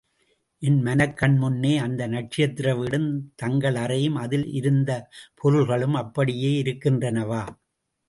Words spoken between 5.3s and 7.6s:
பொருள்களும் அப்படியப்படியே இருக்கின்றனவா?